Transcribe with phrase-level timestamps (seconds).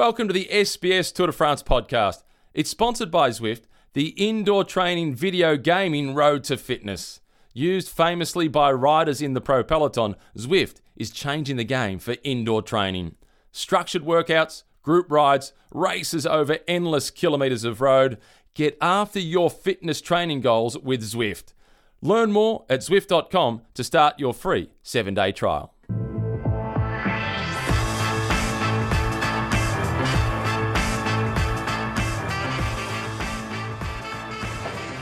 [0.00, 2.22] Welcome to the SBS Tour de France podcast.
[2.54, 7.20] It's sponsored by Zwift, the indoor training video gaming road to fitness.
[7.52, 12.62] Used famously by riders in the pro peloton, Zwift is changing the game for indoor
[12.62, 13.16] training.
[13.52, 18.16] Structured workouts, group rides, races over endless kilometres of road.
[18.54, 21.52] Get after your fitness training goals with Zwift.
[22.00, 25.74] Learn more at Zwift.com to start your free seven day trial.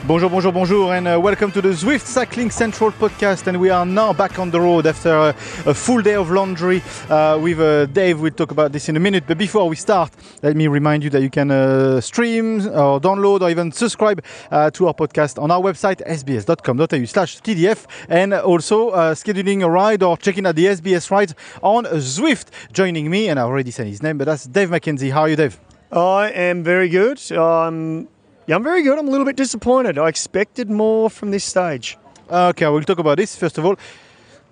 [0.09, 3.47] Bonjour, bonjour, bonjour, and uh, welcome to the Zwift Cycling Central podcast.
[3.47, 5.29] And we are now back on the road after a,
[5.67, 8.19] a full day of laundry uh, with uh, Dave.
[8.19, 9.25] We'll talk about this in a minute.
[9.27, 10.11] But before we start,
[10.43, 14.71] let me remind you that you can uh, stream or download or even subscribe uh,
[14.71, 20.03] to our podcast on our website, sbs.com.au slash TDF, and also uh, scheduling a ride
[20.03, 22.47] or checking out the SBS rides on Zwift.
[22.73, 25.13] Joining me, and I already said his name, but that's Dave McKenzie.
[25.13, 25.61] How are you, Dave?
[25.93, 27.21] I am very good.
[27.33, 28.09] Um,
[28.49, 28.99] yeah, I'm very good.
[28.99, 29.99] I'm a little bit disappointed.
[29.99, 31.99] I expected more from this stage.
[32.31, 33.37] Okay, we'll talk about this.
[33.37, 33.77] First of all,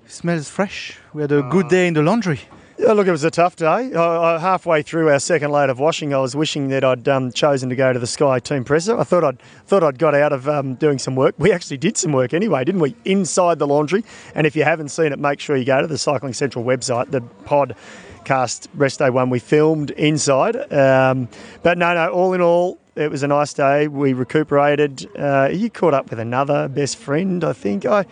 [0.06, 0.98] smells fresh.
[1.14, 2.40] We had a good day in the laundry.
[2.78, 3.94] Yeah, look, it was a tough day.
[3.94, 7.32] I, I, halfway through our second load of washing, I was wishing that I'd um,
[7.32, 8.98] chosen to go to the Sky Team Presser.
[8.98, 11.34] I thought I'd thought I'd got out of um, doing some work.
[11.38, 12.94] We actually did some work anyway, didn't we?
[13.06, 14.04] Inside the laundry.
[14.34, 17.12] And if you haven't seen it, make sure you go to the Cycling Central website.
[17.12, 20.70] The podcast rest day one we filmed inside.
[20.70, 21.28] Um,
[21.62, 22.10] but no, no.
[22.10, 23.88] All in all, it was a nice day.
[23.88, 25.08] We recuperated.
[25.16, 27.84] Uh, you caught up with another best friend, I think.
[27.84, 28.06] I,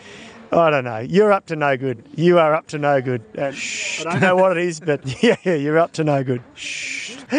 [0.53, 0.99] I don't know.
[0.99, 2.05] You're up to no good.
[2.15, 3.23] You are up to no good.
[3.37, 3.53] Uh,
[4.01, 6.43] I don't know what it is, but yeah, yeah you're up to no good.
[6.55, 7.17] Shh.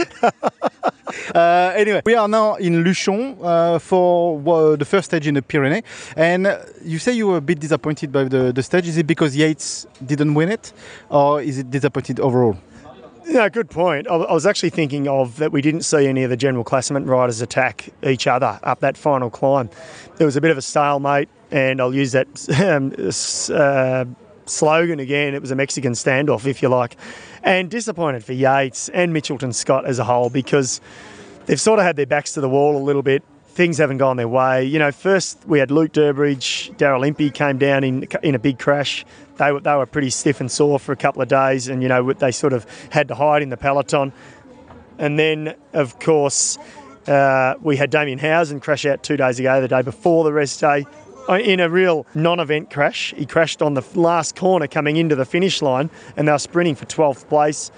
[1.33, 5.41] Uh, anyway, we are now in Luchon uh, for uh, the first stage in the
[5.41, 5.83] Pyrenees.
[6.15, 6.47] And
[6.83, 8.87] you say you were a bit disappointed by the, the stage.
[8.87, 10.73] Is it because Yates didn't win it,
[11.09, 12.57] or is it disappointed overall?
[13.27, 14.07] Yeah, good point.
[14.07, 17.07] I I was actually thinking of that we didn't see any of the general classement
[17.07, 19.69] riders attack each other up that final climb.
[20.17, 22.27] There was a bit of a stalemate, and I'll use that
[22.61, 22.93] um,
[23.55, 24.05] uh,
[24.45, 25.33] slogan again.
[25.33, 26.97] It was a Mexican standoff, if you like.
[27.41, 30.79] And disappointed for Yates and Mitchelton Scott as a whole because
[31.47, 33.23] they've sort of had their backs to the wall a little bit.
[33.55, 34.65] Things haven't gone their way.
[34.65, 38.59] You know, first we had Luke Durbridge, Daryl Impey came down in in a big
[38.59, 39.05] crash.
[39.37, 41.87] They were, they were pretty stiff and sore for a couple of days, and you
[41.87, 44.11] know they sort of had to hide in the peloton.
[44.97, 46.57] And then, of course,
[47.07, 50.59] uh, we had Damien Howson crash out two days ago, the day before the rest
[50.59, 50.85] day,
[51.29, 53.13] uh, in a real non-event crash.
[53.15, 56.75] He crashed on the last corner coming into the finish line, and they were sprinting
[56.75, 57.71] for 12th place.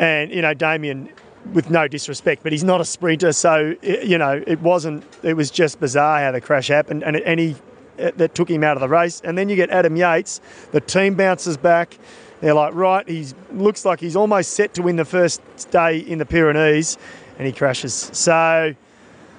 [0.00, 1.10] And you know, Damien,
[1.52, 5.04] with no disrespect, but he's not a sprinter, so you know, it wasn't.
[5.22, 7.56] It was just bizarre how the crash happened, and and he
[7.98, 9.20] uh, that took him out of the race.
[9.24, 10.40] And then you get Adam Yates.
[10.72, 11.96] The team bounces back.
[12.40, 15.40] They're like, right, he looks like he's almost set to win the first
[15.70, 16.98] day in the Pyrenees,
[17.38, 17.94] and he crashes.
[18.12, 18.74] So,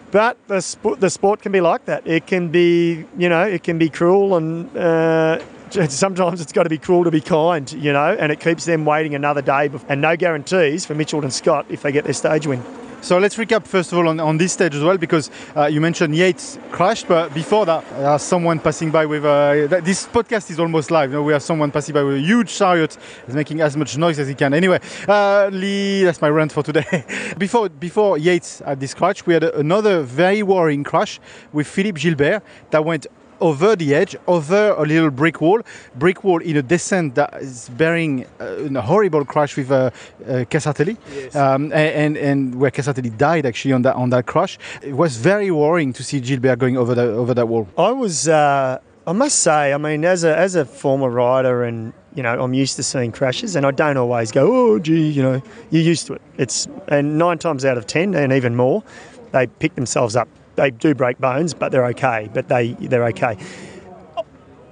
[0.09, 2.07] but the sport, the sport can be like that.
[2.07, 5.39] It can be, you know, it can be cruel, and uh,
[5.71, 8.15] sometimes it's got to be cruel to be kind, you know.
[8.19, 11.91] And it keeps them waiting another day, and no guarantees for Mitchelton Scott if they
[11.91, 12.63] get their stage win.
[12.99, 15.79] So let's recap first of all on, on this stage as well, because uh, you
[15.79, 20.49] mentioned Yates crashed, but before that, there's someone passing by with uh, th- this podcast
[20.49, 21.11] is almost live.
[21.11, 22.97] You know, we have someone passing by with a huge chariot,
[23.27, 24.53] is making as much noise as he can.
[24.53, 27.05] Anyway, uh, Lee, that's my rant for today.
[27.37, 31.19] before before Yates had this crash, we had a- another very worrying crash
[31.53, 32.41] with Philippe Gilbert
[32.71, 33.05] that went
[33.39, 35.61] over the edge, over a little brick wall,
[35.95, 40.45] brick wall in a descent that is bearing uh, a horrible crash with uh, uh,
[40.49, 40.97] Casartelli,
[41.35, 44.57] um, a- and and where Casartelli died actually on that on that crash.
[44.81, 47.67] It was very worrying to see Gilbert going over the over that wall.
[47.77, 51.93] I was, uh, I must say, I mean, as a as a former rider, and
[52.15, 55.21] you know, I'm used to seeing crashes, and I don't always go, oh, gee, you
[55.21, 56.21] know, you're used to it.
[56.37, 58.83] It's and nine times out of ten, and even more,
[59.31, 60.27] they pick themselves up.
[60.57, 62.29] They do break bones, but they're okay.
[62.33, 63.37] But they they're okay.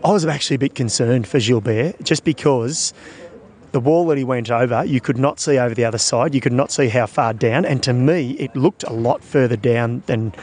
[0.04, 2.94] I was actually a bit concerned for Gilbert, just because
[3.72, 6.34] the wall that he went over, you could not see over the other side.
[6.34, 7.66] You could not see how far down.
[7.66, 10.34] And to me, it looked a lot further down than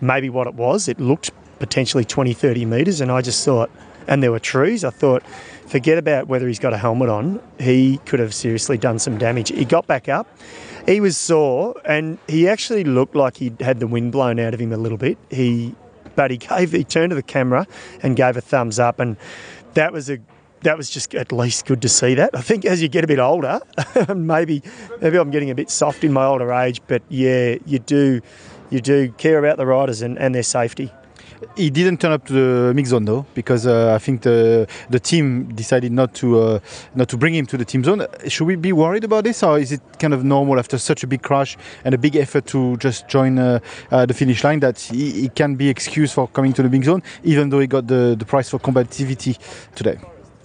[0.00, 0.88] maybe what it was.
[0.88, 3.00] It looked potentially 20, 30 metres.
[3.00, 3.70] And I just thought,
[4.08, 5.22] and there were trees, I thought,
[5.66, 7.40] forget about whether he's got a helmet on.
[7.58, 9.48] He could have seriously done some damage.
[9.48, 10.26] He got back up.
[10.86, 14.60] He was sore and he actually looked like he had the wind blown out of
[14.60, 15.18] him a little bit.
[15.30, 15.74] He
[16.14, 17.66] but he gave he turned to the camera
[18.02, 19.16] and gave a thumbs up and
[19.74, 20.18] that was a
[20.62, 22.30] that was just at least good to see that.
[22.34, 23.60] I think as you get a bit older,
[24.14, 24.62] maybe
[25.00, 28.20] maybe I'm getting a bit soft in my older age, but yeah, you do
[28.70, 30.90] you do care about the riders and, and their safety.
[31.56, 35.00] He didn't turn up to the mix zone though, because uh, I think the the
[35.00, 36.58] team decided not to uh,
[36.94, 38.06] not to bring him to the team zone.
[38.28, 41.06] Should we be worried about this, or is it kind of normal after such a
[41.06, 43.58] big crash and a big effort to just join uh,
[43.90, 46.86] uh, the finish line that he, he, can be excused for coming to the mix
[46.86, 49.38] zone, even though he got the, the prize for combativity
[49.74, 49.98] today?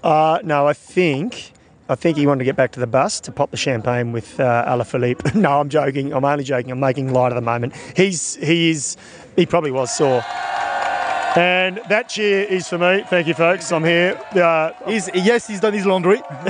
[0.04, 1.54] Uh, no, I think
[1.90, 4.40] I think he wanted to get back to the bus to pop the champagne with
[4.40, 5.36] uh, Alaphilippe.
[5.36, 6.14] no, I'm joking.
[6.14, 6.72] I'm only joking.
[6.72, 7.76] I'm making light of the moment.
[7.96, 8.98] He's he is
[9.36, 10.24] he probably was sore.
[11.36, 13.04] And that cheer is for me.
[13.08, 13.72] Thank you, folks.
[13.72, 14.20] I'm here.
[14.32, 16.22] Uh, he's, yes, he's done his laundry.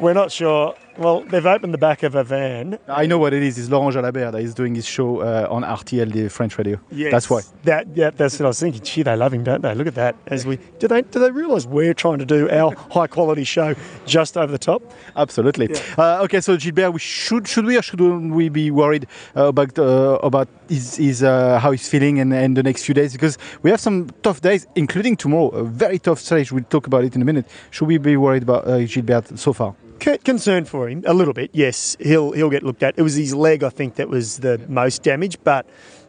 [0.00, 0.74] We're not sure.
[0.96, 2.78] Well, they've opened the back of a van.
[2.86, 3.58] I know what it is.
[3.58, 6.78] It's Laurent Jalabert that is doing his show uh, on RTL, the French radio.
[6.92, 7.10] Yes.
[7.10, 7.40] That's why.
[7.64, 8.82] That, yeah, that's what I was thinking.
[8.82, 9.74] Gee, they love him, don't they?
[9.74, 10.14] Look at that.
[10.28, 13.74] As we do they do they realise we're trying to do our high quality show
[14.06, 14.82] just over the top?
[15.16, 15.68] Absolutely.
[15.70, 15.80] Yeah.
[15.98, 19.06] Uh, okay, so Gilbert, we should should we or should we be worried
[19.36, 22.94] uh, about uh, about his, his uh, how he's feeling and, and the next few
[22.94, 26.52] days because we have some tough days, including tomorrow, a very tough stage.
[26.52, 27.46] We'll talk about it in a minute.
[27.70, 29.74] Should we be worried about uh, Gilbert so far?
[30.00, 31.50] Concerned for him a little bit.
[31.52, 32.94] Yes, he'll he'll get looked at.
[32.98, 35.66] It was his leg, I think, that was the most damaged, but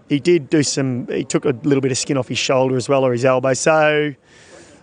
[0.09, 1.07] he did do some.
[1.07, 3.53] He took a little bit of skin off his shoulder as well or his elbow.
[3.53, 4.13] So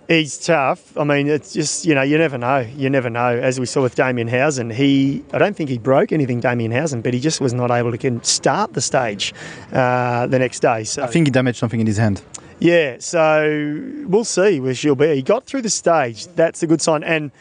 [0.08, 0.96] he's tough.
[0.96, 2.58] I mean, it's just you know you never know.
[2.58, 3.28] You never know.
[3.28, 7.02] As we saw with Damien Howson, he I don't think he broke anything, Damien Howson,
[7.02, 9.32] but he just was not able to start the stage
[9.72, 10.84] uh, the next day.
[10.84, 12.22] So I think he damaged something in his hand.
[12.58, 15.16] Yeah, so we'll see where she'll be.
[15.16, 16.28] He got through the stage.
[16.28, 17.02] That's a good sign.
[17.02, 17.32] And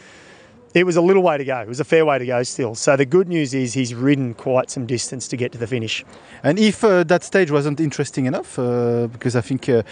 [0.74, 1.60] it was a little way to go.
[1.60, 2.76] It was a fair way to go still.
[2.76, 6.06] So the good news is he's ridden quite some distance to get to the finish.
[6.44, 9.84] And if uh, that stage wasn't interesting enough, uh, because I think uh,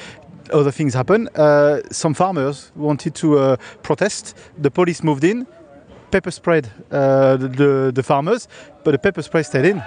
[0.54, 4.36] other things happen, uh, some farmers wanted to uh, protest.
[4.58, 5.48] The police moved in,
[6.12, 8.48] pepper sprayed uh, the, the, the, farmers,
[8.84, 9.84] but the pepper spray stayed in.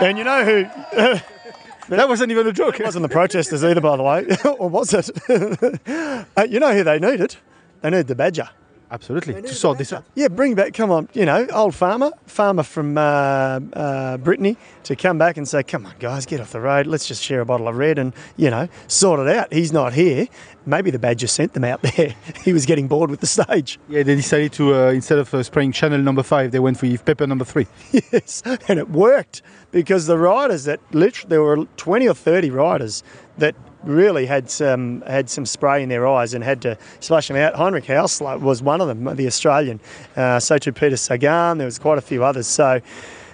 [0.00, 0.64] And you know who?
[1.88, 2.78] that wasn't even a joke.
[2.78, 4.26] It wasn't the protesters either, by the way,
[4.58, 5.10] or was it?
[6.50, 7.36] you know who they needed?
[7.82, 8.48] They needed the badger.
[8.90, 10.04] Absolutely, to sort this out.
[10.14, 14.96] Yeah, bring back, come on, you know, old farmer, farmer from uh, uh, Brittany, to
[14.96, 16.86] come back and say, come on, guys, get off the road.
[16.86, 19.52] Let's just share a bottle of red and, you know, sort it out.
[19.52, 20.26] He's not here.
[20.64, 22.14] Maybe the badger sent them out there.
[22.44, 23.78] he was getting bored with the stage.
[23.88, 26.86] Yeah, they decided to, uh, instead of uh, spraying Chanel number five, they went for
[26.98, 27.66] pepper number three.
[27.92, 33.02] yes, and it worked because the riders that literally, there were 20 or 30 riders
[33.36, 37.36] that really had some had some spray in their eyes and had to splash them
[37.36, 37.54] out.
[37.54, 39.80] Heinrich Haussler was one of them, the Australian.
[40.16, 41.58] Uh, so too Peter Sagan.
[41.58, 42.46] There was quite a few others.
[42.46, 42.80] So.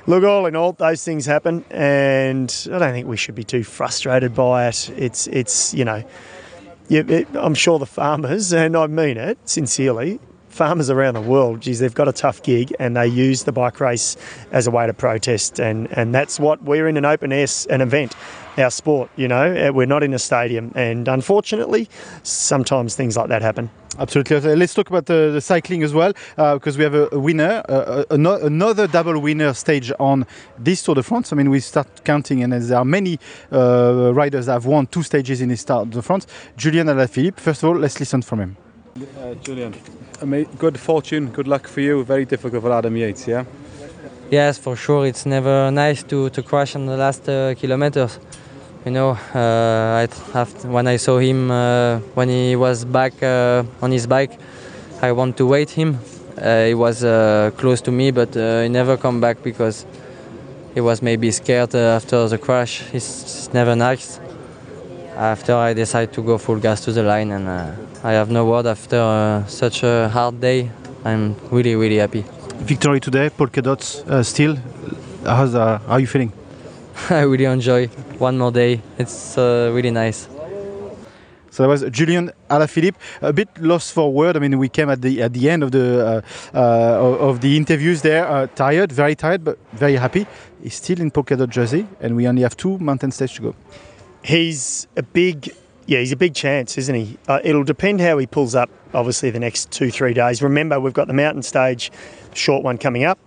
[0.07, 3.65] Look, all in all, those things happen, and I don't think we should be too
[3.65, 4.91] frustrated by it.
[4.99, 6.05] It's, it's, you know,
[6.91, 10.21] it, I'm sure the farmers, and I mean it sincerely,
[10.55, 13.81] farmers around the world, geez, they've got a tough gig and they use the bike
[13.81, 14.17] race
[14.53, 15.59] as a way to protest.
[15.59, 18.15] And, and that's what we're in an open air, an event
[18.57, 19.11] our sport.
[19.17, 21.89] You know, uh, we're not in a stadium, and unfortunately,
[22.23, 23.71] sometimes things like that happen.
[23.97, 24.57] Absolutely.
[24.57, 27.63] Let's talk about the, the cycling as well, uh, because we have a, a winner,
[27.69, 30.27] uh, another double winner stage on
[30.59, 31.33] this Tour de France.
[31.33, 33.21] I mean, we start counting, and there are many
[33.53, 36.27] uh, riders that have won two stages in this Tour de France.
[36.57, 37.39] Julian Alaphilippe.
[37.39, 38.57] First of all, let's listen from him.
[38.97, 39.75] Uh, Julian,
[40.59, 42.05] good fortune, good luck for you.
[42.05, 43.45] Very difficult for Adam Yates, yeah.
[44.31, 45.07] Yes, for sure.
[45.07, 48.19] It's never nice to, to crash on the last uh, kilometers
[48.85, 53.91] you know, uh, I when I saw him uh, when he was back uh, on
[53.91, 54.39] his bike,
[55.01, 55.99] I want to wait him.
[56.37, 59.87] Uh, he was uh, close to me, but uh, he never come back because
[60.75, 62.83] he was maybe scared after the crash.
[62.93, 64.19] It's, never nice.
[65.17, 67.49] After I decided to go full gas to the line, and
[68.03, 70.71] I have no word after such a hard day.
[71.05, 72.25] I'm really, really happy.
[72.57, 74.57] Victory today, polka dots still.
[75.25, 76.33] How's, how are you feeling?
[77.11, 78.81] I really enjoy one more day.
[78.99, 80.29] It's uh, really nice.
[81.51, 82.97] So that was Julian Alaphilippe.
[83.23, 84.37] A bit lost for word.
[84.37, 86.23] I mean, we came at the at the end of the
[86.55, 90.27] uh, uh, of the interviews there, uh, tired, very tired, but very happy.
[90.63, 93.55] He's still in polka dot jersey, and we only have two mountain stages to go.
[94.25, 95.55] He's a big,
[95.87, 97.19] yeah, he's a big chance, isn't he?
[97.29, 98.71] Uh, it'll depend how he pulls up.
[98.93, 100.43] Obviously, the next two three days.
[100.43, 101.93] Remember, we've got the mountain stage,
[102.33, 103.19] short one coming up.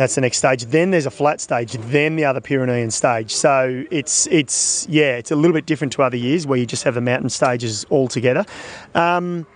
[0.00, 0.64] That's the next stage.
[0.64, 1.72] Then there's a flat stage.
[1.72, 3.34] Then the other Pyrenean stage.
[3.34, 6.84] So it's it's yeah, it's a little bit different to other years where you just
[6.84, 8.46] have the mountain stages all together.
[8.94, 9.46] Um,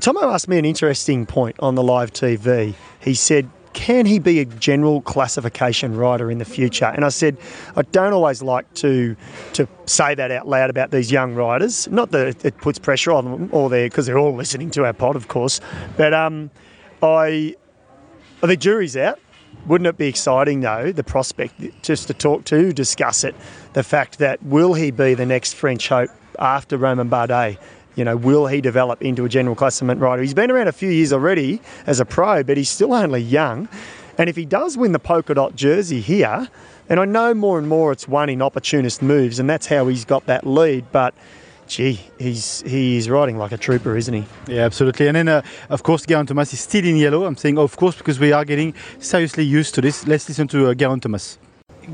[0.00, 2.76] Tomo asked me an interesting point on the live TV.
[3.00, 6.84] He said, can he be a general classification rider in the future?
[6.84, 7.36] And I said,
[7.74, 9.16] I don't always like to
[9.54, 11.88] to say that out loud about these young riders.
[11.88, 14.92] Not that it puts pressure on them or they because they're all listening to our
[14.92, 15.60] pod, of course.
[15.96, 16.52] But um,
[17.02, 17.56] I,
[18.44, 19.18] think jury's out
[19.66, 23.34] wouldn't it be exciting though, the prospect, just to talk to, discuss it,
[23.72, 27.58] the fact that will he be the next French hope after Romain Bardet?
[27.94, 30.22] You know, will he develop into a general classement rider?
[30.22, 33.68] He's been around a few years already as a pro, but he's still only young.
[34.18, 36.48] And if he does win the polka dot jersey here,
[36.88, 40.04] and I know more and more it's won in opportunist moves, and that's how he's
[40.04, 41.14] got that lead, but
[41.72, 44.24] gee, he's he's riding like a trooper, isn't he?
[44.46, 45.08] Yeah, absolutely.
[45.08, 47.24] And then, uh, of course, Geraint Thomas is still in yellow.
[47.24, 50.06] I'm saying, of course, because we are getting seriously used to this.
[50.06, 51.38] Let's listen to uh, Geraint Thomas.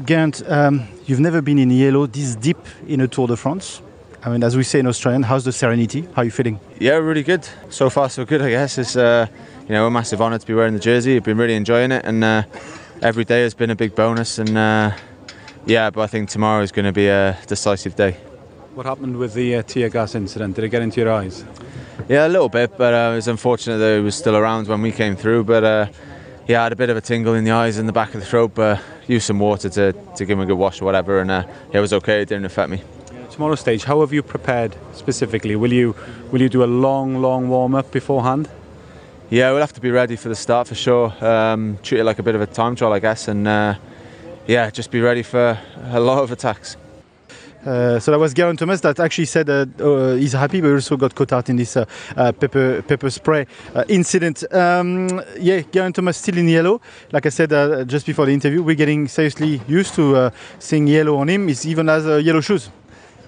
[0.05, 2.59] Geraint, um, you've never been in yellow this deep
[2.89, 3.81] in a Tour de France.
[4.25, 6.03] I mean, as we say in Australian, how's the serenity?
[6.15, 6.59] How are you feeling?
[6.81, 7.49] Yeah, really good.
[7.71, 8.43] So far, so good.
[8.43, 9.27] I guess it's uh,
[9.69, 11.17] you know a massive honour to be wearing the jersey.
[11.17, 12.43] I've been really enjoying it, and uh,
[13.01, 14.39] every day has been a big bonus.
[14.39, 14.91] And uh,
[15.67, 18.17] yeah, but I think tomorrow is going to be a decisive day.
[18.79, 20.55] What happened with the uh, tear gas incident?
[20.55, 21.45] Did it get into your eyes?
[22.09, 24.83] Yeah, a little bit, but uh, it was unfortunate that it was still around when
[24.83, 25.43] we came through.
[25.43, 25.87] But uh,
[26.47, 28.21] yeah, I had a bit of a tingle in the eyes and the back of
[28.21, 31.19] the throat, but used some water to, to give him a good wash or whatever,
[31.19, 31.43] and uh,
[31.73, 32.23] yeah, it was okay.
[32.23, 32.81] It didn't affect me.
[33.33, 35.57] Tomorrow stage, how have you prepared specifically?
[35.57, 35.97] Will you
[36.31, 38.49] will you do a long, long warm up beforehand?
[39.29, 41.13] Yeah, we'll have to be ready for the start for sure.
[41.21, 43.75] Um, treat it like a bit of a time trial, I guess, and uh,
[44.47, 45.59] yeah, just be ready for
[45.91, 46.77] a lot of attacks.
[47.67, 50.97] Uh, so that was Geraint Thomas that actually said uh, uh, he's happy, but also
[50.97, 51.85] got caught out in this uh,
[52.17, 54.45] uh, pepper pepper spray uh, incident.
[54.55, 56.81] Um, yeah, Geraint Thomas still in yellow.
[57.13, 57.51] Like I said
[57.89, 61.49] just before the interview, we're getting seriously used to seeing yellow on him.
[61.49, 62.71] He even has yellow shoes.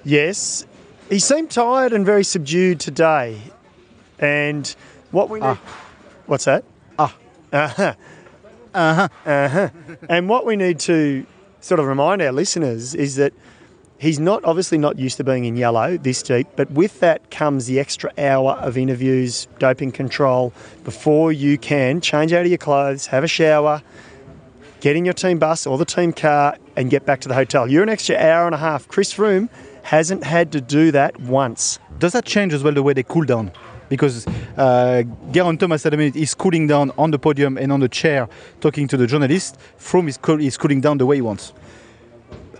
[0.05, 0.65] Yes,
[1.11, 3.37] he seemed tired and very subdued today.
[4.19, 4.75] And
[5.11, 5.59] what we need, Ah.
[6.27, 6.65] what's that?
[6.99, 7.15] Ah.
[7.53, 7.95] Uh-huh.
[8.73, 9.09] Uh-huh.
[9.27, 9.69] Uh-huh.
[10.09, 11.27] and what we need to
[11.61, 13.33] sort of remind our listeners is that
[14.01, 17.67] he's not obviously not used to being in yellow this deep, but with that comes
[17.67, 20.53] the extra hour of interviews, doping control
[20.85, 23.83] before you can change out of your clothes, have a shower,
[24.81, 27.69] get in your team bus or the team car and get back to the hotel.
[27.69, 28.89] You're an extra hour and a half.
[28.89, 29.51] Chris Froome
[29.83, 31.79] hasn't had to do that once.
[31.99, 33.53] Does that change as well the way they cool down?
[33.91, 34.27] Because
[34.57, 37.89] uh, Geraint Thomas at the minute is cooling down on the podium and on the
[37.89, 38.29] chair
[38.61, 39.59] talking to the journalist.
[39.79, 41.53] Froome is, cool, is cooling down the way he wants.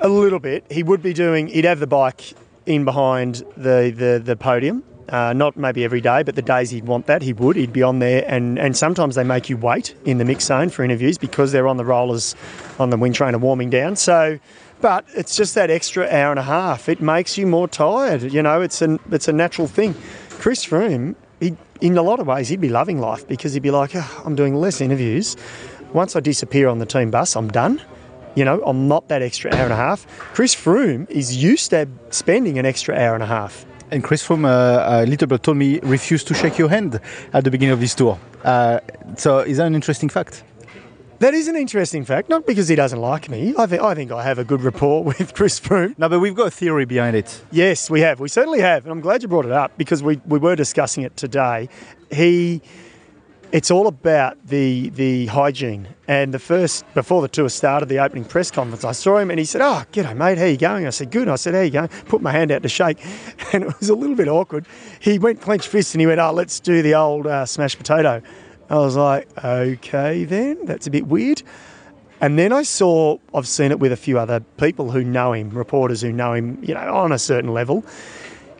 [0.03, 0.65] A little bit.
[0.71, 1.49] He would be doing.
[1.49, 2.33] He'd have the bike
[2.65, 4.83] in behind the the, the podium.
[5.11, 7.57] Uh, not maybe every day, but the days he'd want that, he would.
[7.57, 10.69] He'd be on there, and, and sometimes they make you wait in the mix zone
[10.69, 12.37] for interviews because they're on the rollers,
[12.79, 13.97] on the wind trainer warming down.
[13.97, 14.39] So,
[14.81, 16.89] but it's just that extra hour and a half.
[16.89, 18.23] It makes you more tired.
[18.33, 19.97] You know, it's an it's a natural thing.
[20.39, 23.73] Chris Froome, he, in a lot of ways, he'd be loving life because he'd be
[23.73, 25.37] like, "Oh, I'm doing less interviews.
[25.93, 27.83] Once I disappear on the team bus, I'm done.
[28.35, 30.07] You know, I'm not that extra hour and a half.
[30.35, 33.67] Chris Froome is used to spending an extra hour and a half.
[33.91, 37.01] And Chris Froome, uh, a little bit told me, refused to shake your hand
[37.33, 38.19] at the beginning of this tour.
[38.45, 38.79] Uh,
[39.17, 40.45] so is that an interesting fact?
[41.19, 43.53] That is an interesting fact, not because he doesn't like me.
[43.59, 45.99] I think I think I have a good rapport with Chris Froome.
[45.99, 47.43] No, but we've got a theory behind it.
[47.51, 48.21] Yes, we have.
[48.21, 51.03] We certainly have, and I'm glad you brought it up because we, we were discussing
[51.03, 51.69] it today.
[52.11, 52.63] He,
[53.53, 55.89] it's all about the the hygiene.
[56.07, 59.39] And the first before the tour started, the opening press conference, I saw him and
[59.39, 61.71] he said, "Oh, g'day mate, how you going?" I said, "Good." I said, "How you
[61.71, 63.05] going?" Put my hand out to shake,
[63.53, 64.67] and it was a little bit awkward.
[65.01, 68.23] He went clenched fist and he went, "Oh, let's do the old uh, smashed potato."
[68.69, 71.43] I was like, "Okay, then that's a bit weird."
[72.23, 75.49] And then I saw, I've seen it with a few other people who know him,
[75.49, 77.83] reporters who know him, you know, on a certain level.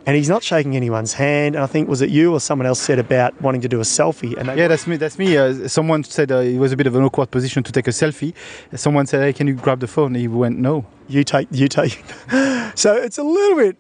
[0.07, 1.55] And he's not shaking anyone's hand.
[1.55, 3.85] And I think, was it you or someone else said about wanting to do a
[3.85, 4.37] selfie?
[4.37, 4.97] And Yeah, that's me.
[4.97, 5.37] That's me.
[5.37, 7.91] Uh, someone said uh, it was a bit of an awkward position to take a
[7.93, 8.33] selfie.
[8.75, 12.03] Someone said, "Hey, can you grab the phone?" He went, "No." you take, you take.
[12.75, 13.77] so it's a little bit,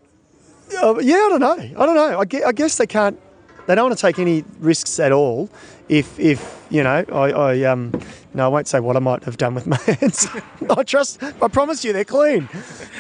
[0.83, 1.59] uh, yeah, I don't know.
[1.59, 2.19] I don't know.
[2.19, 3.19] I guess, I guess they can't,
[3.67, 5.49] they don't want to take any risks at all.
[5.89, 7.93] If, if you know, I, I um,
[8.35, 10.29] no, I won't say what I might have done with my hands.
[10.69, 12.49] I trust, I promise you, they're clean.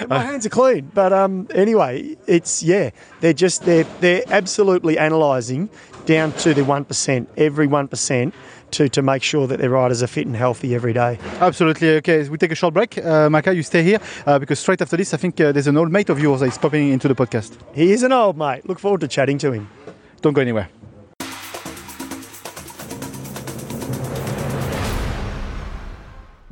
[0.08, 0.90] My hands are clean.
[0.92, 5.70] But um, anyway, it's yeah, they're just they're they're absolutely analysing
[6.06, 8.34] down to the one percent, every one percent,
[8.72, 11.18] to to make sure that their riders are fit and healthy every day.
[11.40, 11.90] Absolutely.
[11.96, 12.98] Okay, we take a short break.
[12.98, 15.76] Uh, Macca, you stay here uh, because straight after this, I think uh, there's an
[15.76, 17.56] old mate of yours that is popping into the podcast.
[17.74, 18.68] He is an old mate.
[18.68, 19.68] Look forward to chatting to him.
[20.22, 20.68] Don't go anywhere.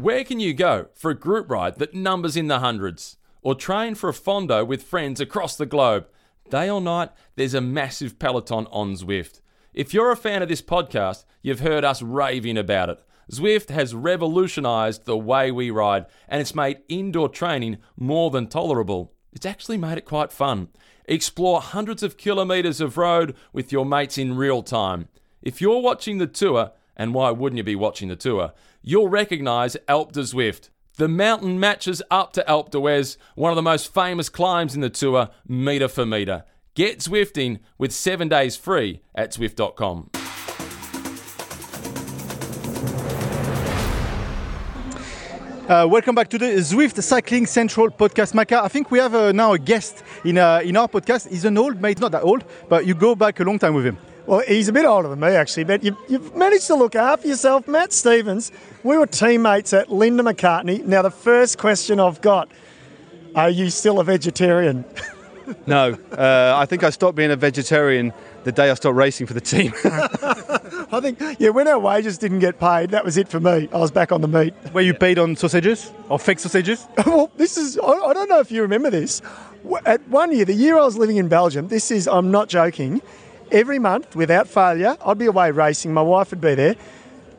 [0.08, 3.18] Where can you go for a group ride that numbers in the hundreds?
[3.42, 6.06] Or train for a fondo with friends across the globe?
[6.48, 9.42] Day or night, there's a massive peloton on Zwift.
[9.74, 13.02] If you're a fan of this podcast, you've heard us raving about it.
[13.30, 19.12] Zwift has revolutionized the way we ride, and it's made indoor training more than tolerable.
[19.34, 20.68] It's actually made it quite fun.
[21.04, 25.08] Explore hundreds of kilometers of road with your mates in real time.
[25.42, 28.52] If you're watching the tour, and why wouldn't you be watching the tour?
[28.90, 30.70] You'll recognise Alpe Zwift.
[30.96, 34.88] The mountain matches up to Alpe d'Huez, one of the most famous climbs in the
[34.88, 36.44] tour, metre for metre.
[36.72, 40.08] Get Zwifting with seven days free at Zwift.com.
[45.68, 48.62] Uh, welcome back to the Zwift Cycling Central podcast, Macca.
[48.62, 51.28] I think we have uh, now a guest in uh, in our podcast.
[51.28, 53.84] He's an old mate, not that old, but you go back a long time with
[53.84, 53.98] him.
[54.28, 57.26] Well, he's a bit older than me, actually, but you've, you've managed to look after
[57.26, 57.66] yourself.
[57.66, 60.84] Matt Stephens, we were teammates at Linda McCartney.
[60.84, 62.50] Now, the first question I've got
[63.34, 64.84] are you still a vegetarian?
[65.66, 68.12] No, uh, I think I stopped being a vegetarian
[68.44, 69.72] the day I stopped racing for the team.
[69.84, 73.66] I think, yeah, when our wages didn't get paid, that was it for me.
[73.72, 74.52] I was back on the meat.
[74.74, 76.86] Were you paid on sausages or fake sausages?
[77.06, 79.22] well, this is, I, I don't know if you remember this.
[79.86, 83.00] At one year, the year I was living in Belgium, this is, I'm not joking,
[83.52, 86.76] every month without failure, I'd be away racing, my wife would be there.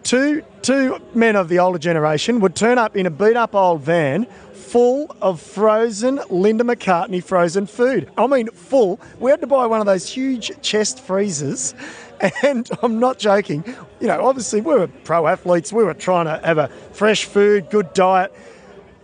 [0.04, 3.82] Two, two men of the older generation would turn up in a beat up old
[3.82, 8.10] van full of frozen Linda McCartney frozen food.
[8.18, 9.00] I mean, full.
[9.20, 11.74] We had to buy one of those huge chest freezers.
[12.44, 13.64] And I'm not joking.
[14.02, 15.72] You know, obviously, we were pro athletes.
[15.72, 18.34] We were trying to have a fresh food, good diet.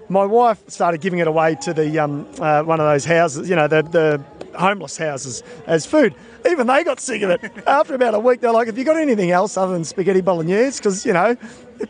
[0.10, 3.56] My wife started giving it away to the um, uh, one of those houses, you
[3.56, 4.22] know, the, the
[4.56, 6.16] homeless houses as food.
[6.50, 7.52] Even they got sick of it.
[7.68, 10.80] After about a week, they're like, "Have you got anything else other than spaghetti bolognese?"
[10.80, 11.36] Because you know,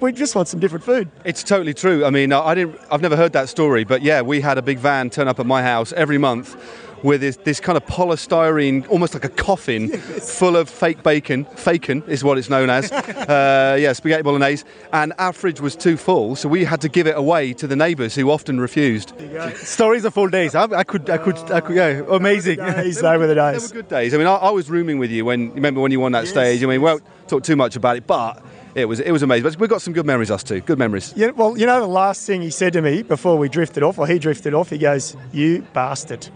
[0.02, 1.10] we just want some different food.
[1.24, 2.06] it's totally true.
[2.06, 2.80] I mean, I didn't.
[2.92, 5.46] I've never heard that story, but yeah, we had a big van turn up at
[5.46, 6.56] my house every month
[7.04, 11.46] with this, this kind of polystyrene, almost like a coffin, full of fake bacon.
[11.46, 12.92] Faken is what it's known as.
[12.92, 14.64] uh, yeah, spaghetti bolognese.
[14.92, 17.76] And our fridge was too full, so we had to give it away to the
[17.76, 19.14] neighbours who often refused.
[19.58, 20.56] Stories of old days.
[20.56, 21.76] I, I could, I could, I could.
[21.76, 22.58] Yeah, amazing.
[22.58, 23.72] Days, they were the They were days.
[23.72, 24.14] good days.
[24.14, 26.64] I mean, I, I was rooming with you when remember when you won that stage.
[26.64, 28.44] I mean, we won't talk too much about it, but
[28.76, 29.44] it was it was amazing.
[29.44, 30.62] But we got some good memories, us two.
[30.62, 31.14] Good memories.
[31.16, 33.98] Yeah, well, you know, the last thing he said to me before we drifted off,
[33.98, 36.28] or he drifted off, he goes, "You bastard."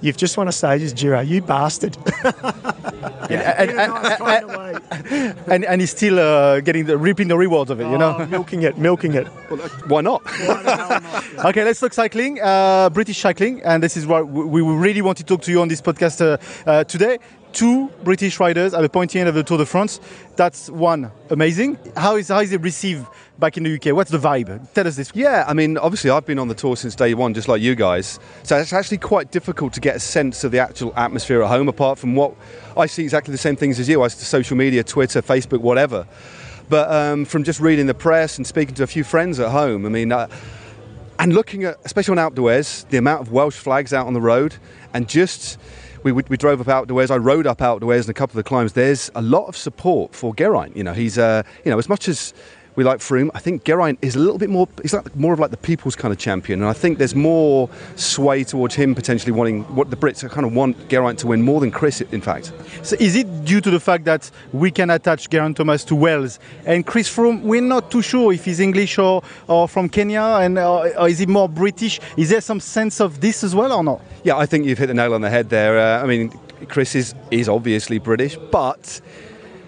[0.00, 1.96] You've just won a stages Giro, you bastard.
[3.30, 4.82] And, and,
[5.48, 8.16] and, and he's still uh, getting the reaping the rewards of it, you know.
[8.18, 9.26] Oh, milking it, milking it.
[9.88, 10.22] Why not?
[11.44, 15.18] Okay, let's talk cycling, uh, British cycling, and this is what we we really want
[15.18, 17.18] to talk to you on this podcast uh, uh, today.
[17.54, 20.00] Two British riders at the pointy end of the Tour de France.
[20.34, 21.78] That's one amazing.
[21.96, 23.06] How is how is it received
[23.38, 23.94] back in the UK?
[23.94, 24.72] What's the vibe?
[24.72, 25.12] Tell us this.
[25.14, 27.76] Yeah, I mean, obviously, I've been on the tour since day one, just like you
[27.76, 28.18] guys.
[28.42, 31.68] So it's actually quite difficult to get a sense of the actual atmosphere at home,
[31.68, 32.34] apart from what
[32.76, 34.02] I see exactly the same things as you.
[34.02, 36.08] I see social media, Twitter, Facebook, whatever.
[36.68, 39.86] But um, from just reading the press and speaking to a few friends at home,
[39.86, 40.26] I mean, uh,
[41.20, 44.56] and looking at, especially on d'Huez, the amount of Welsh flags out on the road,
[44.92, 45.58] and just
[46.04, 47.10] we, we, drove up Alpe d'Huez.
[47.10, 48.74] I rode up Alpe d'Huez and a couple of the climbs.
[48.74, 50.76] There's a lot of support for Geraint.
[50.76, 52.34] You know, he's uh, you know as much as
[52.76, 54.68] we like Froome, I think Geraint is a little bit more.
[54.82, 57.68] He's like more of like the people's kind of champion, and I think there's more
[57.96, 61.60] sway towards him potentially wanting what the Brits kind of want Geraint to win more
[61.60, 62.52] than Chris, in fact.
[62.82, 66.38] So is it due to the fact that we can attach Geraint Thomas to Wales
[66.66, 67.42] and Chris Froome?
[67.42, 71.18] We're not too sure if he's English or, or from Kenya, and uh, or is
[71.18, 72.00] he more British?
[72.16, 74.00] Is there some sense of this as well or not?
[74.24, 75.78] Yeah, I think you've hit the nail on the head there.
[75.78, 76.30] Uh, I mean,
[76.68, 79.00] Chris is, is obviously British, but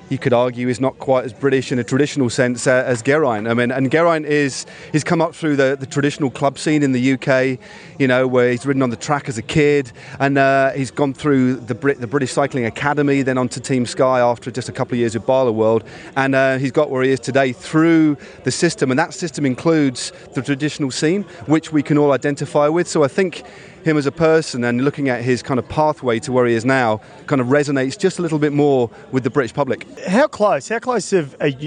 [0.09, 3.49] you could argue he's not quite as British in a traditional sense uh, as Geraint.
[3.49, 6.93] I mean, and Geraint is he's come up through the, the traditional club scene in
[6.93, 7.59] the UK,
[7.99, 9.91] you know, where he's ridden on the track as a kid,
[10.21, 14.21] and uh, he's gone through the Brit, the British Cycling Academy, then onto Team Sky
[14.21, 17.21] after just a couple of years with Barloworld, and uh, he's got where he is
[17.21, 22.13] today through the system, and that system includes the traditional scene, which we can all
[22.13, 22.87] identify with.
[22.87, 23.43] So I think
[23.87, 26.65] him as a person and looking at his kind of pathway to where he is
[26.65, 29.87] now kind of resonates just a little bit more with the British public.
[30.01, 30.69] How close?
[30.69, 31.23] How close uh,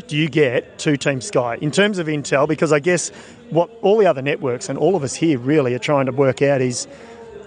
[0.08, 2.47] do you get to Team Sky in terms of intel?
[2.47, 3.10] Because I guess
[3.49, 6.41] what all the other networks and all of us here really are trying to work
[6.41, 6.86] out is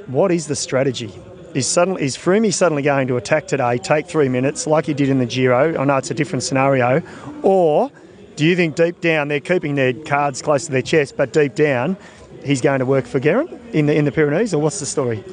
[0.06, 1.12] what is the strategy?
[1.54, 5.10] Is suddenly is Froome suddenly going to attack today, take three minutes like he did
[5.10, 5.78] in the Giro?
[5.78, 7.02] I know it's a different scenario,
[7.42, 7.90] or
[8.36, 11.54] do you think deep down they're keeping their cards close to their chest, but deep
[11.54, 11.98] down
[12.44, 15.24] he's going to work for Geraint in the in the Pyrenees, or what's the story?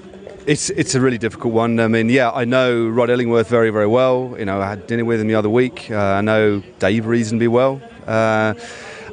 [0.45, 1.79] It's it's a really difficult one.
[1.79, 4.35] I mean, yeah, I know Rod Ellingworth very very well.
[4.37, 5.91] You know, I had dinner with him the other week.
[5.91, 7.81] Uh, I know Dave reasonably well.
[8.07, 8.53] Uh,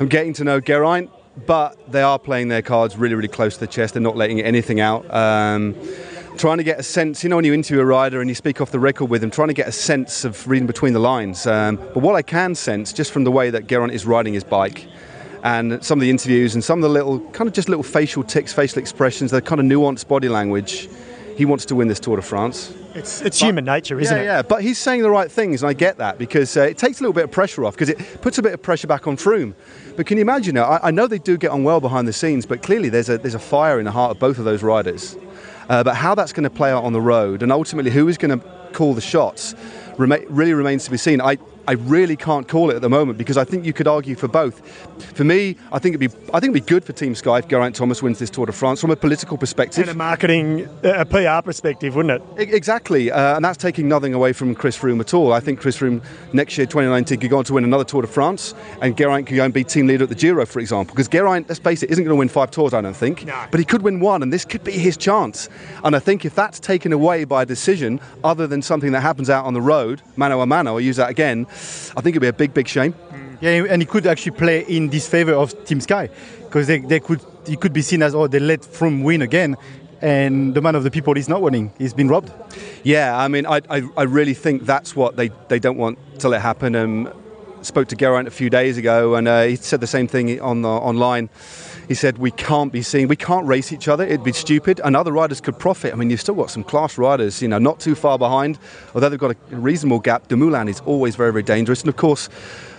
[0.01, 1.11] I'm getting to know Geraint,
[1.47, 3.95] but they are playing their cards really really close to the chest.
[3.95, 5.13] They're not letting anything out.
[5.13, 5.75] Um,
[6.37, 8.61] trying to get a sense, you know, when you interview a rider and you speak
[8.61, 11.47] off the record with them, trying to get a sense of reading between the lines.
[11.47, 14.45] Um, but what I can sense, just from the way that Geraint is riding his
[14.45, 14.87] bike,
[15.47, 18.25] and some of the interviews and some of the little kind of just little facial
[18.25, 20.89] tics, facial expressions, the kind of nuanced body language.
[21.37, 22.75] He wants to win this Tour de France.
[22.95, 24.27] It's, it's human nature, isn't yeah, it?
[24.27, 26.99] Yeah, but he's saying the right things, and I get that because uh, it takes
[26.99, 29.17] a little bit of pressure off because it puts a bit of pressure back on
[29.17, 29.55] Froome.
[29.97, 30.59] But can you imagine?
[30.59, 33.19] I, I know they do get on well behind the scenes, but clearly there's a
[33.19, 35.17] there's a fire in the heart of both of those riders.
[35.69, 38.19] Uh, but how that's going to play out on the road, and ultimately who is
[38.19, 39.55] going to call the shots,
[39.99, 41.21] rema- really remains to be seen.
[41.21, 41.37] I
[41.69, 44.29] I really can't call it at the moment because I think you could argue for
[44.29, 44.61] both.
[45.17, 47.49] For me, I think it'd be I think it'd be good for Team Sky if
[47.49, 49.83] Geraint Thomas wins this Tour de France from a political perspective.
[49.89, 52.49] And a marketing, a PR perspective, wouldn't it?
[52.51, 55.33] E- Exactly, uh, and that's taking nothing away from Chris Froome at all.
[55.33, 56.03] I think Chris Froome
[56.33, 59.37] next year, 2019, could go on to win another Tour de France, and Geraint could
[59.37, 60.95] go and be team leader at the Giro, for example.
[60.95, 63.25] Because Geraint, let's face it, isn't going to win five tours, I don't think.
[63.27, 63.45] No.
[63.51, 65.49] But he could win one, and this could be his chance.
[65.85, 69.29] And I think if that's taken away by a decision other than something that happens
[69.31, 71.47] out on the road, mano a mano, I'll use that again,
[71.97, 72.95] I think it'd be a big, big shame.
[73.41, 76.09] Yeah, and he could actually play in disfavor of Team Sky
[76.45, 79.57] because they, they could he could be seen as oh they let Froome win again,
[80.01, 81.73] and the man of the people is not winning.
[81.79, 82.33] He's been robbed.
[82.83, 86.29] Yeah, I mean, I, I, I really think that's what they, they don't want to
[86.29, 86.75] let happen.
[86.77, 87.13] Um,
[87.63, 90.63] spoke to Geraint a few days ago, and uh, he said the same thing on
[90.63, 91.29] the, online.
[91.89, 94.05] He said we can't be seen, we can't race each other.
[94.05, 95.93] It'd be stupid, and other riders could profit.
[95.93, 98.59] I mean, you've still got some class riders, you know, not too far behind.
[98.95, 100.29] Although they've got a reasonable gap.
[100.29, 102.29] Dumoulin is always very, very dangerous, and of course.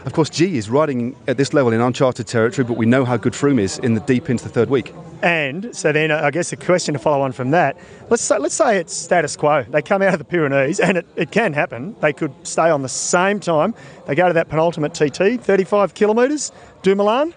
[0.06, 3.18] Of course, G is riding at this level in uncharted territory, but we know how
[3.18, 4.94] good Froome is in the deep into the third week.
[5.22, 7.78] And so then uh, I guess a question to follow on from that.
[8.10, 9.64] Let's say, let's say it's status quo.
[9.64, 11.94] They come out of the Pyrenees, and it, it can happen.
[12.00, 13.76] They could stay on the same time.
[14.06, 17.34] They go to that penultimate TT, 35 kilometres, Dumoulin.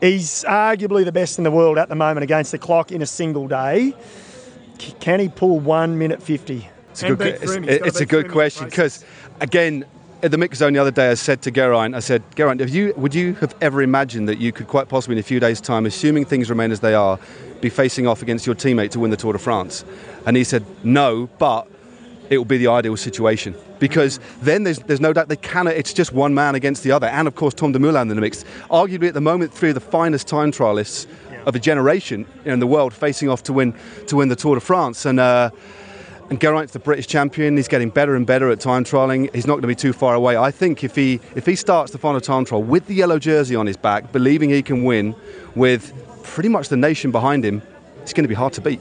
[0.00, 3.06] He's arguably the best in the world at the moment against the clock in a
[3.06, 3.94] single day.
[5.00, 6.68] Can he pull one minute 50?
[6.90, 9.04] It's a good, it's, it's a good question because,
[9.40, 9.84] again,
[10.22, 12.70] at the mix zone the other day, I said to Geraint, I said, Geraint, have
[12.70, 15.60] you, would you have ever imagined that you could quite possibly in a few days'
[15.60, 17.18] time, assuming things remain as they are,
[17.60, 19.84] be facing off against your teammate to win the Tour de France?
[20.26, 21.68] And he said, no, but
[22.30, 25.92] it will be the ideal situation because then there's, there's no doubt they cannot, it's
[25.92, 27.06] just one man against the other.
[27.06, 28.44] And of course, Tom Dumoulin in the mix.
[28.70, 31.06] Arguably at the moment, three of the finest time trialists
[31.46, 33.74] of a generation in the world facing off to win,
[34.08, 35.06] to win the Tour de France.
[35.06, 35.50] And, uh,
[36.28, 37.56] and Geraint's the British champion.
[37.56, 39.32] He's getting better and better at time trialing.
[39.32, 40.36] He's not going to be too far away.
[40.36, 43.54] I think if he if he starts the final time trial with the yellow jersey
[43.54, 45.14] on his back, believing he can win
[45.54, 45.92] with
[46.24, 47.62] pretty much the nation behind him,
[48.02, 48.80] it's going to be hard to beat.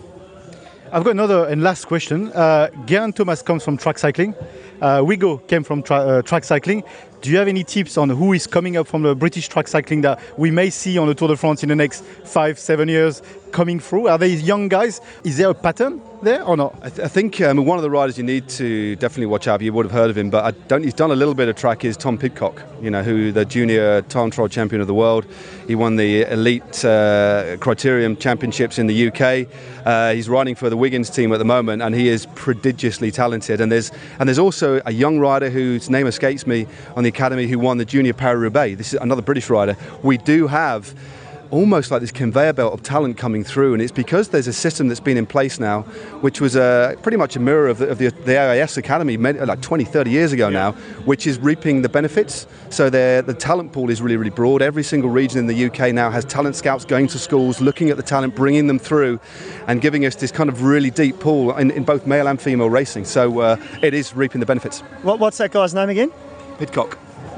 [0.96, 2.32] I've got another and last question.
[2.32, 4.34] Uh, Geraint Thomas comes from track cycling.
[4.80, 6.86] Uh, Wiggo came from tra- uh, track cycling.
[7.20, 10.00] Do you have any tips on who is coming up from the British track cycling
[10.02, 13.22] that we may see on the Tour de France in the next five, seven years
[13.56, 14.10] coming through?
[14.10, 15.00] Are these young guys?
[15.24, 16.76] Is there a pattern there or not?
[16.82, 19.62] I, th- I think um, one of the riders you need to definitely watch out.
[19.62, 20.84] You would have heard of him, but I don't.
[20.84, 21.86] He's done a little bit of track.
[21.86, 22.62] Is Tom Pidcock?
[22.82, 25.26] You know, who the junior time trial champion of the world.
[25.68, 29.48] He won the elite uh, criterium championships in the UK.
[29.86, 33.62] Uh, he's riding for the Wiggins team at the moment, and he is prodigiously talented.
[33.62, 33.90] And there's
[34.20, 37.78] and there's also a young rider whose name escapes me on the academy who won
[37.78, 38.78] the junior Paris Roubaix.
[38.78, 39.78] This is another British rider.
[40.04, 40.94] We do have
[41.52, 44.88] almost like this conveyor belt of talent coming through, and it's because there's a system
[44.88, 45.82] that's been in place now,
[46.22, 49.38] which was uh, pretty much a mirror of the, of the, the AIS Academy made,
[49.38, 50.74] like 20, 30 years ago now,
[51.06, 52.48] which is reaping the benefits.
[52.70, 54.62] So the the talent pool is really, really broad.
[54.62, 57.98] Every single region in the UK now has talent scouts going to schools, looking at
[57.98, 59.20] the talent, bringing them through,
[59.68, 62.70] and giving us this kind of really deep pool in, in both male and female
[62.70, 63.06] racing.
[63.06, 64.82] So uh, it is reaping the benefits.
[65.04, 66.12] What, what's that guy's name again?
[66.58, 66.98] Pidcock.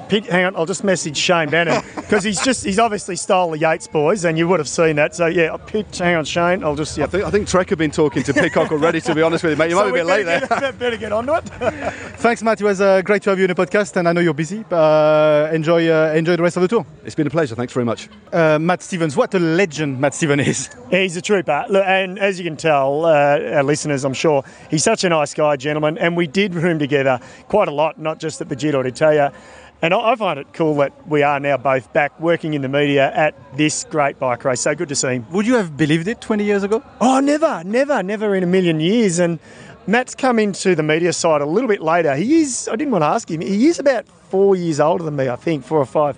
[0.10, 3.58] Pit, hang on, I'll just message Shayne Bannan because he's just he's obviously stole the
[3.58, 5.14] Yates boys, and you would have seen that.
[5.16, 6.64] So yeah, Pit, hang on, Shane.
[6.64, 7.06] I'll just yeah.
[7.06, 9.52] I think, I think Trek have been talking to Pidcock already, to be honest with
[9.52, 9.70] you, mate.
[9.70, 10.72] You might be a bit late better there.
[10.74, 11.44] Better get onto it.
[12.18, 12.62] Thanks, Matt.
[12.62, 14.64] It was uh, great to have you in the podcast, and I know you're busy.
[14.68, 16.86] But, uh, enjoy, uh, enjoy the rest of the tour.
[17.04, 17.56] It's been a pleasure.
[17.56, 18.10] Thanks very much.
[18.32, 20.70] Uh, Matt Stephens, what a legend Matt Stephens is.
[20.90, 24.84] he's a trooper, Look, and as you can tell, uh, our listeners, I'm sure, he's
[24.84, 25.98] such a nice guy, gentlemen.
[25.98, 29.34] And we did room together quite a lot, not just at the Giro d'Italia.
[29.82, 33.14] And I find it cool that we are now both back working in the media
[33.14, 34.62] at this great bike race.
[34.62, 35.26] So good to see him.
[35.32, 36.84] Would you have believed it 20 years ago?
[37.00, 39.20] Oh, never, never, never in a million years.
[39.20, 39.38] And
[39.86, 42.16] Matt's come into the media side a little bit later.
[42.16, 45.16] He is, I didn't want to ask him, he is about four years older than
[45.16, 46.18] me, I think, four or five.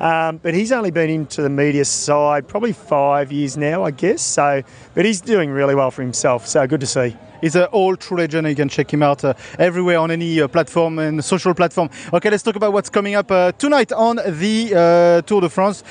[0.00, 4.20] Um, but he's only been into the media side probably five years now, I guess.
[4.20, 4.62] So,
[4.94, 6.46] but he's doing really well for himself.
[6.46, 7.16] So good to see.
[7.40, 8.48] He's an old true legend.
[8.48, 11.90] You can check him out uh, everywhere on any uh, platform and social platform.
[12.12, 15.84] Okay, let's talk about what's coming up uh, tonight on the Tour de France.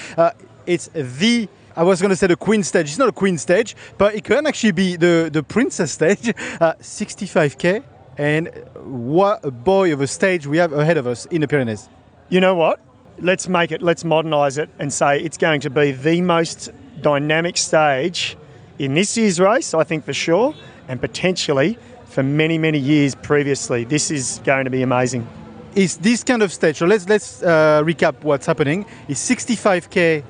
[0.66, 2.88] It's the I was going to say the Queen stage.
[2.88, 6.34] It's not a Queen stage, but it can actually be the, the Princess stage.
[6.62, 7.84] Uh, 65k,
[8.18, 11.90] and what a boy of a stage we have ahead of us in the Pyrenees.
[12.30, 12.80] You know what?
[13.20, 16.70] Let's make it, let's modernise it and say it's going to be the most
[17.02, 18.38] dynamic stage
[18.80, 20.54] in this year's race, I think for sure,
[20.88, 23.84] and potentially for many, many years previously.
[23.84, 25.28] This is going to be amazing.
[25.76, 26.78] Is this kind of stage?
[26.78, 28.86] So let's let's uh, recap what's happening.
[29.10, 30.24] It's 65k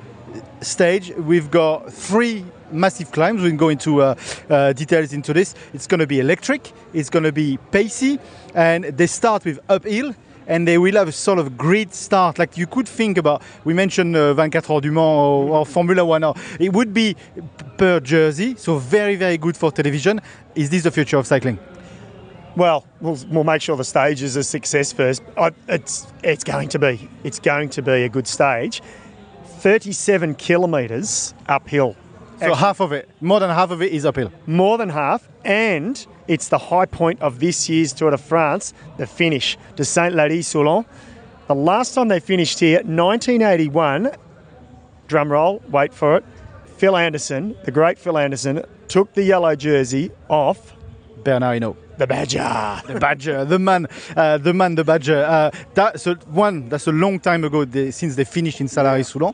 [0.61, 1.11] stage.
[1.11, 3.43] We've got three massive climbs.
[3.43, 4.15] We can go into uh,
[4.49, 5.53] uh, details into this.
[5.73, 6.71] It's going to be electric.
[6.93, 8.19] It's going to be pacey,
[8.55, 10.15] and they start with uphill.
[10.47, 13.41] And they will have a sort of grid start, like you could think about.
[13.63, 16.23] We mentioned uh, 24 Heures du Mans or, or Formula One.
[16.23, 17.15] Or it would be
[17.77, 20.21] per jersey, so very, very good for television.
[20.55, 21.59] Is this the future of cycling?
[22.55, 25.21] Well, we'll, we'll make sure the stage is a success first.
[25.37, 27.09] I, it's it's going to be.
[27.23, 28.81] It's going to be a good stage.
[29.59, 31.95] 37 kilometres uphill.
[32.39, 34.31] So half of it, more than half of it is uphill.
[34.45, 39.07] More than half, and it's the high point of this year's Tour de France, the
[39.07, 40.85] finish de Saint-Lary-Soulan.
[41.47, 44.11] The last time they finished here, 1981.
[45.07, 46.25] Drum roll, wait for it.
[46.77, 50.73] Phil Anderson, the great Phil Anderson, took the yellow jersey off
[51.23, 51.75] Bernard Hinault.
[51.97, 52.81] the Badger.
[52.87, 55.23] the badger, the man, uh, the man, the badger.
[55.23, 59.33] Uh, that, so one, that's a long time ago they, since they finished in Saint-Lary-Soulan.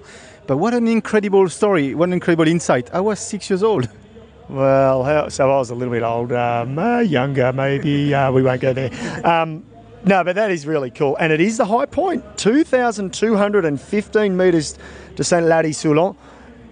[0.52, 1.96] But what an incredible story!
[1.96, 2.90] What an incredible insight!
[2.94, 3.88] I was six years old.
[4.50, 8.14] Well, so I was a little bit older, um, uh, younger maybe.
[8.14, 8.92] Uh, we won't go there.
[9.26, 9.64] Um,
[10.04, 11.16] no, but that is really cool.
[11.22, 14.78] And it is the high point 2,215 metres
[15.16, 16.18] to Saint Lary Soulan.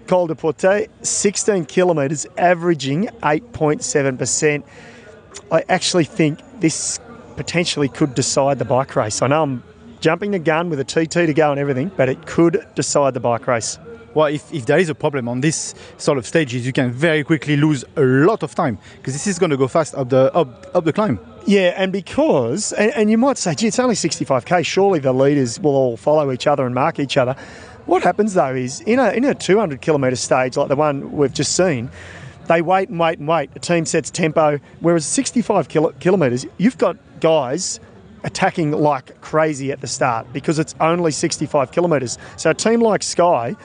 [0.08, 4.62] Col du Portet, 16 kilometres, averaging 8.7%.
[5.50, 7.00] I actually think this
[7.36, 9.22] potentially could decide the bike race.
[9.22, 9.62] I know I'm
[10.00, 13.20] jumping the gun with a TT to go and everything, but it could decide the
[13.20, 13.78] bike race.
[14.14, 17.22] Well, if, if there is a problem on this sort of stages, you can very
[17.22, 20.34] quickly lose a lot of time because this is going to go fast up the
[20.34, 21.20] up, up the climb.
[21.46, 25.60] Yeah, and because, and, and you might say, gee, it's only 65k, surely the leaders
[25.60, 27.36] will all follow each other and mark each other.
[27.86, 31.32] What happens though is in a, in a 200 kilometre stage like the one we've
[31.32, 31.88] just seen,
[32.46, 33.50] they wait and wait and wait.
[33.54, 37.78] A team sets tempo, whereas 65 kilo, kilometres, you've got guys
[38.24, 42.18] attacking like crazy at the start because it's only 65 kilometres.
[42.36, 43.56] So a team like Sky,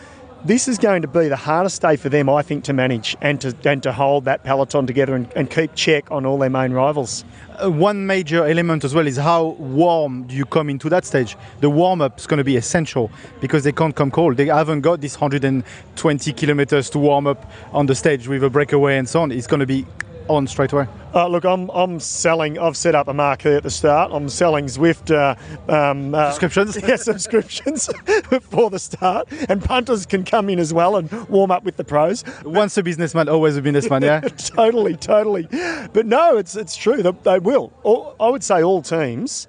[0.45, 3.41] this is going to be the hardest day for them, I think, to manage and
[3.41, 6.71] to and to hold that peloton together and, and keep check on all their main
[6.71, 7.25] rivals.
[7.57, 11.35] Uh, one major element as well is how warm do you come into that stage.
[11.61, 13.09] The warm up is going to be essential
[13.41, 14.37] because they can't come cold.
[14.37, 18.97] They haven't got this 120 kilometers to warm up on the stage with a breakaway
[18.97, 19.31] and so on.
[19.31, 19.83] It's going to be
[20.29, 20.87] on straight away.
[21.13, 22.59] Uh, look, I'm, I'm selling.
[22.59, 24.11] I've set up a marquee at the start.
[24.13, 25.35] I'm selling Zwift uh,
[25.71, 26.77] um, uh, Subscriptions?
[26.87, 27.87] yeah, subscriptions
[28.41, 31.83] for the start, and punters can come in as well and warm up with the
[31.83, 32.23] pros.
[32.43, 34.01] Once a businessman, always a businessman.
[34.01, 34.19] Yeah.
[34.37, 35.47] totally, totally.
[35.93, 37.01] But no, it's it's true.
[37.01, 37.71] They, they will.
[37.83, 39.47] All, I would say all teams,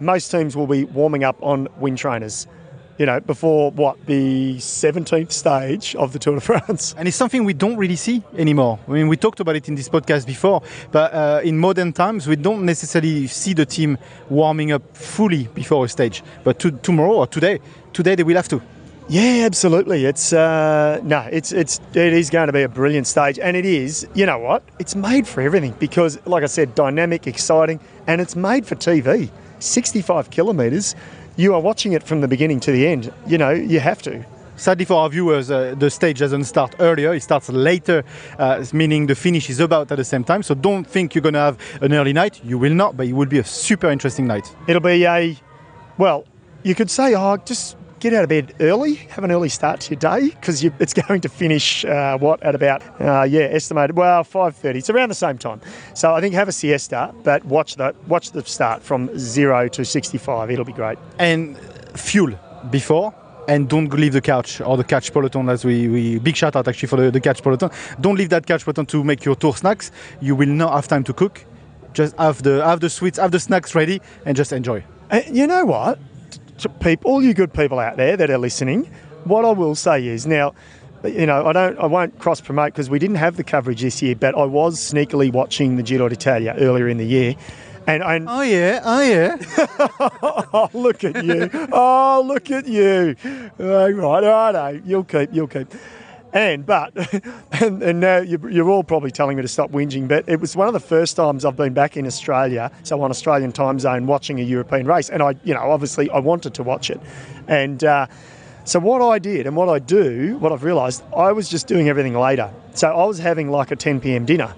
[0.00, 2.46] most teams will be warming up on wind trainers.
[2.96, 6.94] You know, before what the 17th stage of the Tour de France.
[6.96, 8.78] And it's something we don't really see anymore.
[8.86, 12.28] I mean, we talked about it in this podcast before, but uh, in modern times,
[12.28, 13.98] we don't necessarily see the team
[14.30, 16.22] warming up fully before a stage.
[16.44, 17.58] But to, tomorrow or today,
[17.92, 18.62] today they will have to.
[19.08, 20.06] Yeah, absolutely.
[20.06, 23.66] It's uh, no, it's it's it is going to be a brilliant stage, and it
[23.66, 24.06] is.
[24.14, 24.62] You know what?
[24.78, 29.28] It's made for everything because, like I said, dynamic, exciting, and it's made for TV.
[29.58, 30.94] Sixty-five kilometres.
[31.36, 33.12] You are watching it from the beginning to the end.
[33.26, 34.24] You know, you have to.
[34.56, 38.04] Sadly for our viewers, uh, the stage doesn't start earlier, it starts later,
[38.38, 40.44] uh, meaning the finish is about at the same time.
[40.44, 42.40] So don't think you're going to have an early night.
[42.44, 44.54] You will not, but it will be a super interesting night.
[44.68, 45.36] It'll be a,
[45.98, 46.24] well,
[46.62, 49.90] you could say, oh, just get out of bed early, have an early start to
[49.90, 54.22] your day because it's going to finish uh, what at about uh, yeah estimated well
[54.22, 54.76] 5:30.
[54.76, 55.60] It's around the same time.
[55.94, 59.84] So I think have a siesta, but watch the watch the start from zero to
[59.84, 60.50] 65.
[60.50, 60.98] It'll be great.
[61.18, 61.56] And
[61.96, 62.38] fuel
[62.70, 63.14] before.
[63.46, 66.66] And don't leave the couch or the catch peloton as we, we big shout out
[66.66, 67.70] actually for the, the catch peloton.
[68.00, 69.92] Don't leave that catch peloton to make your tour snacks.
[70.22, 71.44] You will not have time to cook.
[71.92, 74.82] Just have the have the sweets, have the snacks ready, and just enjoy.
[75.10, 75.98] And you know what?
[76.58, 78.90] To people, all you good people out there that are listening,
[79.24, 80.54] what I will say is now,
[81.04, 84.00] you know, I don't, I won't cross promote because we didn't have the coverage this
[84.00, 87.34] year, but I was sneakily watching the Giro d'Italia earlier in the year.
[87.86, 89.36] And, and Oh yeah, oh yeah.
[90.54, 91.50] oh, look at you!
[91.70, 93.14] Oh, look at you!
[93.58, 94.80] Right, righto.
[94.86, 95.68] You'll keep, you'll keep.
[96.34, 96.92] And but,
[97.52, 100.56] and, and now you're, you're all probably telling me to stop whinging, but it was
[100.56, 104.06] one of the first times I've been back in Australia, so on Australian time zone,
[104.06, 107.00] watching a European race, and I, you know, obviously I wanted to watch it,
[107.48, 107.82] and.
[107.82, 108.06] Uh,
[108.66, 111.90] so what I did and what I do, what I've realised, I was just doing
[111.90, 112.50] everything later.
[112.72, 114.24] So I was having like a 10 p.m.
[114.24, 114.54] dinner.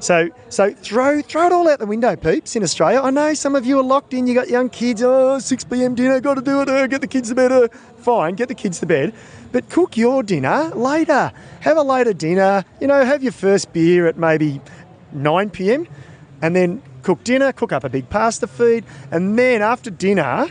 [0.00, 3.02] So so throw throw it all out the window, peeps, in Australia.
[3.02, 5.94] I know some of you are locked in, you got young kids, oh, 6 p.m.
[5.94, 7.52] dinner, got to do it, uh, get the kids to bed.
[7.52, 7.68] Uh.
[7.98, 9.12] Fine, get the kids to bed.
[9.52, 11.32] But cook your dinner later.
[11.60, 14.60] Have a later dinner, you know, have your first beer at maybe
[15.12, 15.88] 9 p.m.
[16.40, 20.48] and then cook dinner, cook up a big pasta feed, and then after dinner,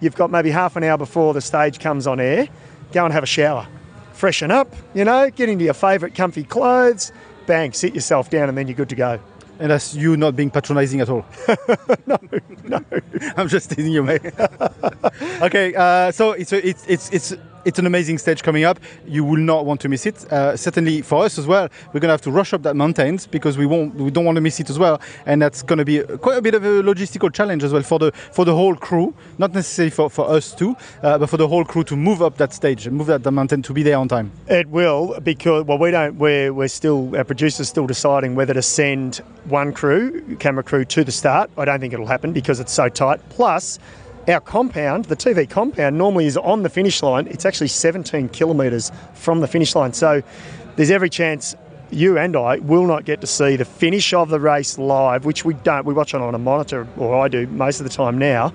[0.00, 2.48] you've got maybe half an hour before the stage comes on air,
[2.92, 3.66] go and have a shower.
[4.12, 7.12] Freshen up, you know, get into your favourite comfy clothes,
[7.46, 9.18] bang, sit yourself down, and then you're good to go.
[9.58, 11.24] And that's you not being patronizing at all.
[12.06, 12.18] no,
[12.64, 12.82] no.
[13.36, 14.22] I'm just teasing you, mate.
[15.42, 18.78] okay, uh, so it's, it's it's it's it's an amazing stage coming up.
[19.06, 20.30] You will not want to miss it.
[20.32, 23.58] Uh, certainly for us as well, we're gonna have to rush up that mountains because
[23.58, 26.38] we won't we don't want to miss it as well, and that's gonna be quite
[26.38, 29.52] a bit of a logistical challenge as well for the for the whole crew, not
[29.52, 32.52] necessarily for, for us too, uh, but for the whole crew to move up that
[32.52, 34.30] stage and move that the mountain to be there on time.
[34.48, 38.62] It will because well we don't we're we're still our producers still deciding whether to
[38.62, 41.50] send one crew camera crew to the start.
[41.56, 43.20] I don't think it'll happen because it's so tight.
[43.30, 43.78] Plus
[44.30, 47.26] our compound, the TV compound, normally is on the finish line.
[47.26, 49.92] It's actually 17 kilometres from the finish line.
[49.92, 50.22] So
[50.76, 51.54] there's every chance
[51.90, 55.44] you and I will not get to see the finish of the race live, which
[55.44, 55.84] we don't.
[55.84, 58.52] We watch it on a monitor, or I do most of the time now.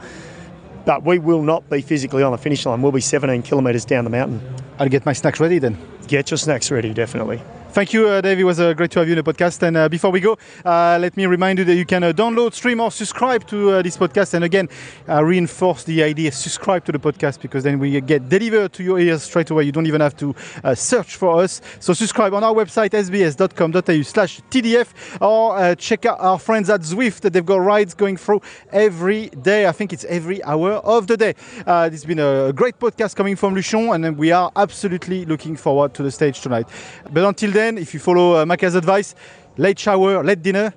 [0.85, 2.81] But we will not be physically on the finish line.
[2.81, 4.39] We'll be 17 kilometres down the mountain.
[4.79, 5.77] I'll get my snacks ready then.
[6.07, 7.41] Get your snacks ready, definitely.
[7.75, 8.39] Thank you, uh, Dave.
[8.39, 9.61] It was uh, great to have you in the podcast.
[9.61, 12.53] And uh, before we go, uh, let me remind you that you can uh, download,
[12.53, 14.33] stream, or subscribe to uh, this podcast.
[14.33, 14.69] And again,
[15.09, 19.23] reinforce the idea subscribe to the podcast because then we get delivered to your ears
[19.23, 19.63] straight away.
[19.65, 20.33] You don't even have to
[20.73, 21.59] search for us.
[21.81, 27.29] So subscribe on our website, sbs.com.au slash TDF, or check out our friends at Zwift.
[27.29, 29.67] They've got rides going through every day.
[29.67, 31.35] I think it's every hour of the day.
[31.65, 36.03] has been a great podcast coming from Luchon, and we are absolutely looking forward to
[36.03, 36.69] the stage tonight.
[37.11, 39.15] But until then, if you follow uh, advice,
[39.57, 40.73] late shower, late dinner,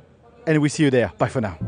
[0.46, 1.12] and we see you there.
[1.18, 1.59] Bye for now.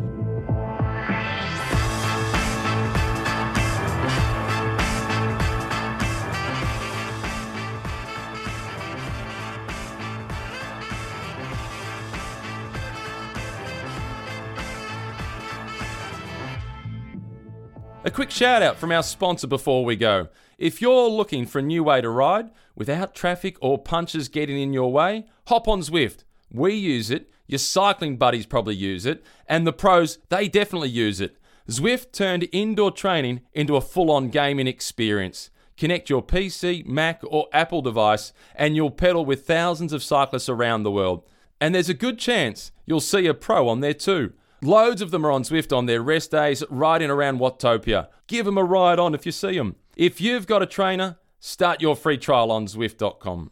[18.02, 20.28] A quick shout out from our sponsor before we go.
[20.56, 24.72] If you're looking for a new way to ride without traffic or punches getting in
[24.72, 26.24] your way, hop on Zwift.
[26.52, 31.20] We use it, your cycling buddies probably use it, and the pros, they definitely use
[31.20, 31.36] it.
[31.68, 35.50] Zwift turned indoor training into a full on gaming experience.
[35.76, 40.82] Connect your PC, Mac, or Apple device, and you'll pedal with thousands of cyclists around
[40.82, 41.24] the world.
[41.60, 44.32] And there's a good chance you'll see a pro on there too.
[44.62, 48.08] Loads of them are on Zwift on their rest days, riding around Watopia.
[48.26, 49.76] Give them a ride on if you see them.
[49.96, 53.50] If you've got a trainer, start your free trial on Zwift.com.